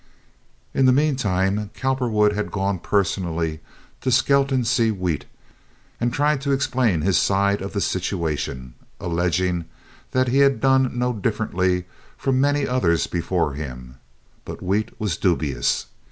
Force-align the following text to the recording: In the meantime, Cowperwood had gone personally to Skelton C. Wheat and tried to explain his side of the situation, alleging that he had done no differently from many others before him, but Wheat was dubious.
In 0.73 0.87
the 0.87 0.91
meantime, 0.91 1.69
Cowperwood 1.75 2.33
had 2.33 2.49
gone 2.51 2.79
personally 2.79 3.59
to 4.01 4.09
Skelton 4.09 4.65
C. 4.65 4.89
Wheat 4.89 5.25
and 5.99 6.11
tried 6.11 6.41
to 6.41 6.49
explain 6.51 7.01
his 7.01 7.19
side 7.19 7.61
of 7.61 7.73
the 7.73 7.81
situation, 7.81 8.73
alleging 8.99 9.65
that 10.09 10.27
he 10.29 10.39
had 10.39 10.59
done 10.59 10.97
no 10.97 11.13
differently 11.13 11.85
from 12.17 12.41
many 12.41 12.65
others 12.67 13.05
before 13.05 13.53
him, 13.53 13.97
but 14.43 14.63
Wheat 14.63 14.99
was 14.99 15.17
dubious. 15.17 15.85